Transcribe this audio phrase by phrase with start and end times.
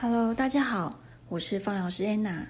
[0.00, 0.96] Hello，大家好，
[1.28, 2.46] 我是芳疗师安娜。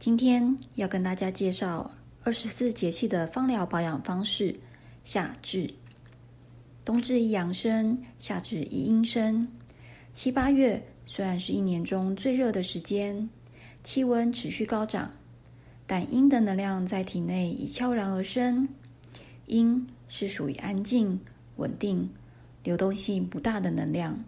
[0.00, 1.88] 今天要跟大家介绍
[2.24, 4.58] 二十四节气的芳疗保养方式。
[5.04, 5.72] 夏至，
[6.84, 9.46] 冬至宜阳生，夏至宜阴生。
[10.12, 13.30] 七八月虽然是一年中最热的时间，
[13.84, 15.08] 气温持续高涨，
[15.86, 18.68] 但阴的能量在体内已悄然而生。
[19.46, 21.20] 阴是属于安静、
[21.54, 22.10] 稳定、
[22.64, 24.18] 流动性不大的能量。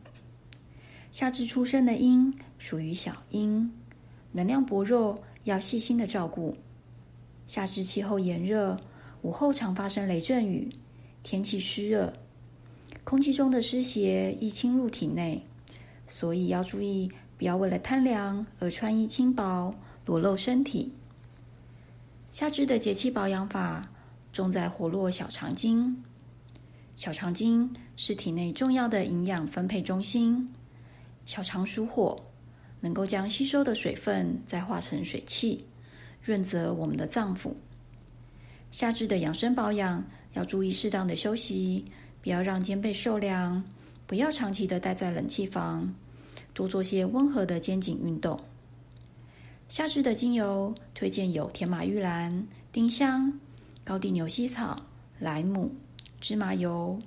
[1.12, 3.70] 夏至出生的阴属于小阴，
[4.32, 6.56] 能量薄弱，要细心的照顾。
[7.46, 8.80] 夏至气候炎热，
[9.20, 10.74] 午后常发生雷阵雨，
[11.22, 12.10] 天气湿热，
[13.04, 15.44] 空气中的湿邪易侵入体内，
[16.08, 19.74] 所以要注意，不要为了贪凉而穿衣轻薄，
[20.06, 20.90] 裸露身体。
[22.32, 23.86] 夏至的节气保养法
[24.32, 26.02] 重在活络小肠经，
[26.96, 30.48] 小肠经是体内重要的营养分配中心。
[31.24, 32.20] 小肠属火，
[32.80, 35.64] 能够将吸收的水分再化成水气，
[36.22, 37.52] 润泽我们的脏腑。
[38.70, 41.84] 夏至的养生保养要注意适当的休息，
[42.22, 43.62] 不要让肩背受凉，
[44.06, 45.94] 不要长期的待在冷气房，
[46.54, 48.38] 多做些温和的肩颈运动。
[49.68, 53.32] 夏至的精油推荐有天马玉兰、丁香、
[53.84, 54.80] 高地牛膝草、
[55.18, 55.70] 莱姆、
[56.20, 56.98] 芝麻油，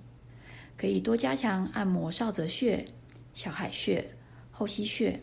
[0.77, 2.83] 可以多加强按摩少泽穴。
[3.35, 4.03] 小海穴、
[4.49, 5.19] 后溪穴，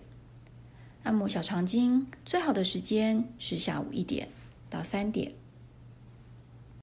[1.03, 4.29] 按摩小肠经最好的时间是下午一点
[4.71, 5.33] 到三点。